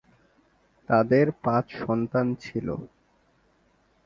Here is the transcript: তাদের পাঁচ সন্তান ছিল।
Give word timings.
তাদের 0.89 1.25
পাঁচ 1.43 1.65
সন্তান 1.77 2.27
ছিল। 2.35 2.67